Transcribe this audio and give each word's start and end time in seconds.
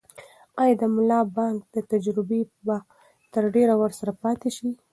آیا 0.61 0.75
د 0.81 0.83
ملا 0.95 1.19
بانګ 1.35 1.57
دا 1.73 1.81
تجربه 1.91 2.39
به 2.65 2.77
تر 3.33 3.43
ډېره 3.55 3.75
ورسره 3.81 4.11
پاتې 4.23 4.49
شي؟ 4.55 4.69